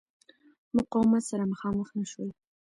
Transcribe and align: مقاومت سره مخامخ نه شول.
مقاومت 0.75 1.23
سره 1.29 1.43
مخامخ 1.51 1.89
نه 1.99 2.05
شول. 2.11 2.29